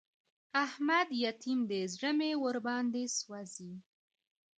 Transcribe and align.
احمد 0.65 1.07
يتيم 1.23 1.59
دی؛ 1.69 1.81
زړه 1.93 2.11
مې 2.17 2.31
ور 2.43 2.57
باندې 2.67 3.03
سوځي. 3.17 3.73